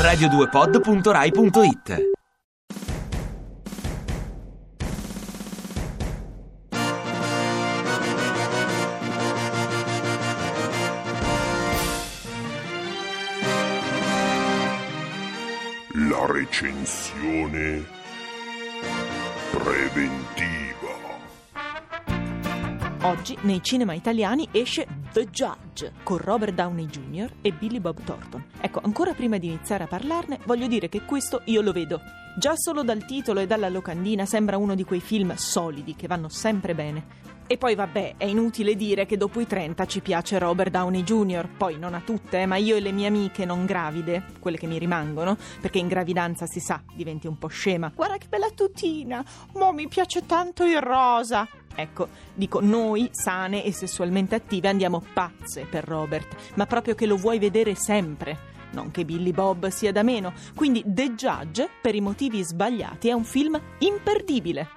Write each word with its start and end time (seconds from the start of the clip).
radio2pod.rai.it 0.00 2.08
La 15.92 16.26
recensione 16.26 17.84
preventiva. 19.50 20.69
Oggi 23.02 23.34
nei 23.42 23.62
cinema 23.62 23.94
italiani 23.94 24.46
esce 24.52 24.86
The 25.12 25.30
Judge 25.30 25.90
con 26.02 26.18
Robert 26.18 26.52
Downey 26.52 26.84
Jr. 26.84 27.32
e 27.40 27.50
Billy 27.50 27.80
Bob 27.80 28.04
Thornton. 28.04 28.44
Ecco, 28.60 28.80
ancora 28.82 29.14
prima 29.14 29.38
di 29.38 29.46
iniziare 29.46 29.84
a 29.84 29.86
parlarne, 29.86 30.38
voglio 30.44 30.66
dire 30.66 30.90
che 30.90 31.06
questo 31.06 31.40
io 31.46 31.62
lo 31.62 31.72
vedo. 31.72 32.02
Già 32.36 32.52
solo 32.56 32.82
dal 32.82 33.06
titolo 33.06 33.40
e 33.40 33.46
dalla 33.46 33.70
locandina 33.70 34.26
sembra 34.26 34.58
uno 34.58 34.74
di 34.74 34.84
quei 34.84 35.00
film 35.00 35.34
solidi 35.34 35.96
che 35.96 36.08
vanno 36.08 36.28
sempre 36.28 36.74
bene. 36.74 37.28
E 37.46 37.56
poi 37.56 37.74
vabbè, 37.74 38.16
è 38.18 38.26
inutile 38.26 38.76
dire 38.76 39.06
che 39.06 39.16
dopo 39.16 39.40
i 39.40 39.46
30 39.46 39.86
ci 39.86 40.02
piace 40.02 40.38
Robert 40.38 40.70
Downey 40.70 41.02
Jr., 41.02 41.48
poi 41.48 41.78
non 41.78 41.94
a 41.94 42.02
tutte, 42.04 42.42
eh, 42.42 42.46
ma 42.46 42.56
io 42.56 42.76
e 42.76 42.80
le 42.80 42.92
mie 42.92 43.08
amiche 43.08 43.44
non 43.44 43.64
gravide, 43.64 44.24
quelle 44.38 44.56
che 44.56 44.68
mi 44.68 44.78
rimangono, 44.78 45.36
perché 45.60 45.78
in 45.78 45.88
gravidanza 45.88 46.46
si 46.46 46.60
sa, 46.60 46.80
diventi 46.94 47.26
un 47.26 47.38
po' 47.38 47.48
scema. 47.48 47.90
Guarda 47.92 48.18
che 48.18 48.28
bella 48.28 48.50
tutina, 48.50 49.24
mo 49.54 49.72
mi 49.72 49.88
piace 49.88 50.26
tanto 50.26 50.64
il 50.64 50.80
rosa. 50.80 51.48
Ecco, 51.74 52.08
dico, 52.34 52.60
noi, 52.60 53.08
sane 53.12 53.64
e 53.64 53.72
sessualmente 53.72 54.34
attive, 54.34 54.68
andiamo 54.68 55.02
pazze 55.12 55.66
per 55.68 55.84
Robert, 55.84 56.34
ma 56.54 56.66
proprio 56.66 56.94
che 56.94 57.06
lo 57.06 57.16
vuoi 57.16 57.38
vedere 57.38 57.74
sempre. 57.74 58.48
Non 58.72 58.90
che 58.90 59.04
Billy 59.04 59.32
Bob 59.32 59.68
sia 59.68 59.92
da 59.92 60.02
meno. 60.02 60.32
Quindi 60.54 60.82
The 60.86 61.14
Judge, 61.14 61.68
per 61.80 61.94
i 61.94 62.00
motivi 62.00 62.42
sbagliati, 62.42 63.08
è 63.08 63.12
un 63.12 63.24
film 63.24 63.60
imperdibile. 63.78 64.68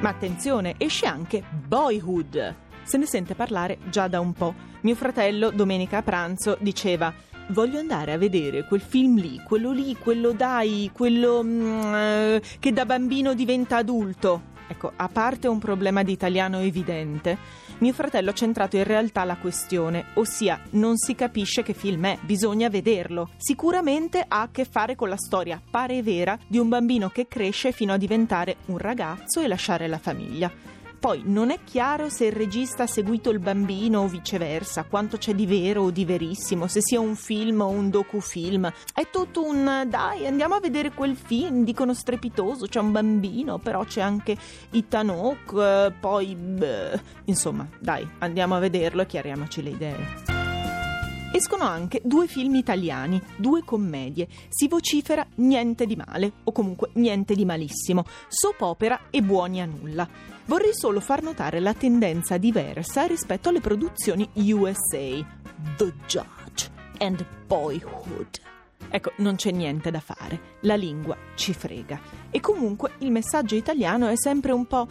Ma 0.00 0.10
attenzione, 0.10 0.74
esce 0.78 1.06
anche 1.06 1.42
Boyhood. 1.50 2.54
Se 2.82 2.98
ne 2.98 3.06
sente 3.06 3.34
parlare 3.34 3.78
già 3.88 4.06
da 4.06 4.20
un 4.20 4.32
po'. 4.32 4.54
Mio 4.82 4.94
fratello, 4.94 5.50
domenica 5.50 5.98
a 5.98 6.02
pranzo, 6.02 6.56
diceva 6.60 7.12
voglio 7.50 7.78
andare 7.78 8.12
a 8.12 8.18
vedere 8.18 8.66
quel 8.66 8.80
film 8.80 9.18
lì, 9.18 9.40
quello 9.46 9.70
lì, 9.70 9.96
quello 9.96 10.32
dai, 10.32 10.90
quello 10.92 11.42
mm, 11.44 11.94
eh, 11.94 12.42
che 12.58 12.72
da 12.72 12.84
bambino 12.84 13.34
diventa 13.34 13.76
adulto. 13.76 14.54
Ecco, 14.68 14.92
a 14.94 15.08
parte 15.08 15.48
un 15.48 15.58
problema 15.58 16.02
di 16.02 16.12
italiano 16.12 16.58
evidente, 16.60 17.38
mio 17.78 17.92
fratello 17.92 18.30
ha 18.30 18.34
centrato 18.34 18.76
in 18.76 18.84
realtà 18.84 19.24
la 19.24 19.36
questione, 19.36 20.06
ossia 20.14 20.60
non 20.70 20.96
si 20.96 21.14
capisce 21.14 21.62
che 21.62 21.74
film 21.74 22.06
è, 22.06 22.18
bisogna 22.22 22.68
vederlo. 22.68 23.30
Sicuramente 23.36 24.24
ha 24.26 24.42
a 24.42 24.48
che 24.50 24.64
fare 24.64 24.94
con 24.94 25.08
la 25.08 25.16
storia, 25.16 25.60
pare 25.70 26.02
vera, 26.02 26.38
di 26.46 26.58
un 26.58 26.68
bambino 26.68 27.08
che 27.10 27.28
cresce 27.28 27.72
fino 27.72 27.92
a 27.92 27.98
diventare 27.98 28.56
un 28.66 28.78
ragazzo 28.78 29.40
e 29.40 29.46
lasciare 29.46 29.86
la 29.86 29.98
famiglia. 29.98 30.75
Poi 30.98 31.22
non 31.24 31.50
è 31.50 31.60
chiaro 31.64 32.08
se 32.08 32.26
il 32.26 32.32
regista 32.32 32.84
ha 32.84 32.86
seguito 32.86 33.30
il 33.30 33.38
bambino 33.38 34.00
o 34.00 34.08
viceversa, 34.08 34.84
quanto 34.84 35.16
c'è 35.16 35.34
di 35.34 35.46
vero 35.46 35.82
o 35.82 35.90
di 35.90 36.04
verissimo, 36.04 36.66
se 36.66 36.80
sia 36.80 37.00
un 37.00 37.14
film 37.14 37.60
o 37.60 37.68
un 37.68 37.90
docufilm. 37.90 38.72
È 38.92 39.08
tutto 39.10 39.44
un 39.44 39.86
dai, 39.88 40.26
andiamo 40.26 40.54
a 40.54 40.60
vedere 40.60 40.92
quel 40.92 41.16
film, 41.16 41.64
dicono 41.64 41.94
strepitoso, 41.94 42.66
c'è 42.66 42.80
un 42.80 42.92
bambino, 42.92 43.58
però 43.58 43.84
c'è 43.84 44.00
anche 44.00 44.36
Hawke, 44.90 45.86
eh, 45.86 45.92
poi 45.98 46.34
beh, 46.34 47.00
insomma, 47.24 47.68
dai, 47.78 48.08
andiamo 48.18 48.54
a 48.56 48.58
vederlo 48.58 49.02
e 49.02 49.06
chiariamoci 49.06 49.62
le 49.62 49.70
idee. 49.70 50.35
Escono 51.36 51.64
anche 51.64 52.00
due 52.02 52.28
film 52.28 52.54
italiani, 52.54 53.20
due 53.36 53.62
commedie. 53.62 54.26
Si 54.48 54.68
vocifera 54.68 55.26
niente 55.34 55.84
di 55.84 55.94
male, 55.94 56.32
o 56.44 56.50
comunque 56.50 56.88
niente 56.94 57.34
di 57.34 57.44
malissimo. 57.44 58.06
Soap 58.26 58.62
opera 58.62 58.98
e 59.10 59.20
buoni 59.20 59.60
a 59.60 59.66
nulla. 59.66 60.08
Vorrei 60.46 60.72
solo 60.72 60.98
far 60.98 61.22
notare 61.22 61.60
la 61.60 61.74
tendenza 61.74 62.38
diversa 62.38 63.04
rispetto 63.04 63.50
alle 63.50 63.60
produzioni 63.60 64.26
USA. 64.34 65.26
The 65.76 65.92
Judge 66.06 66.70
and 67.00 67.22
Boyhood. 67.46 68.40
Ecco, 68.88 69.12
non 69.16 69.36
c'è 69.36 69.50
niente 69.50 69.90
da 69.90 70.00
fare, 70.00 70.56
la 70.60 70.74
lingua 70.74 71.18
ci 71.34 71.52
frega. 71.52 72.00
E 72.30 72.40
comunque 72.40 72.92
il 73.00 73.10
messaggio 73.10 73.56
italiano 73.56 74.08
è 74.08 74.16
sempre 74.16 74.52
un 74.52 74.64
po' 74.64 74.88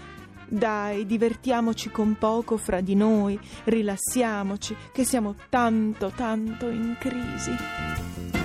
Dai, 0.55 1.05
divertiamoci 1.05 1.89
con 1.91 2.15
poco 2.17 2.55
fra 2.55 2.79
di 2.79 2.95
noi, 2.95 3.37
rilassiamoci, 3.65 4.73
che 4.93 5.03
siamo 5.03 5.35
tanto, 5.49 6.13
tanto 6.15 6.69
in 6.69 6.95
crisi. 6.97 8.44